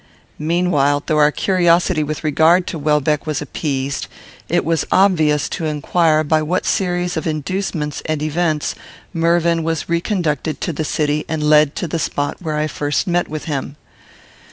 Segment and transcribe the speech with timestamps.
[0.39, 4.07] Meanwhile, though our curiosity with regard to Welbeck was appeased,
[4.49, 8.73] it was obvious to inquire by what series of inducements and events
[9.13, 13.27] Mervyn was reconducted to the city and led to the spot where I first met
[13.27, 13.75] with him.